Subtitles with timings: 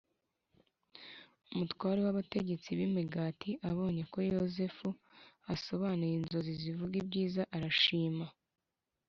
[1.53, 4.87] Umutware w’abatetsi b’imigati abonye ko Yozefu
[5.53, 8.25] asobanuye inzozi zivuga ibyiza, arishima.